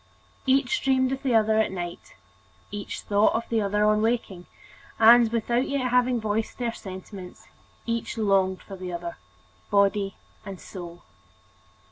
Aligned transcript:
Each 0.47 0.81
dreamed 0.81 1.11
of 1.11 1.21
the 1.21 1.35
other 1.35 1.59
at 1.59 1.71
night, 1.71 2.15
each 2.71 3.01
thought 3.01 3.35
of 3.35 3.47
the 3.49 3.61
other 3.61 3.85
on 3.85 3.99
awaking, 3.99 4.47
* 4.75 4.87
and, 4.99 5.31
without 5.31 5.69
yet 5.69 5.91
having 5.91 6.19
voiced 6.19 6.57
their 6.57 6.73
sentiments, 6.73 7.47
each 7.85 8.17
longing 8.17 8.57
for 8.57 8.75
the 8.75 8.91
other, 8.91 9.17
body 9.69 10.15
and 10.43 10.59
soul. 10.59 11.03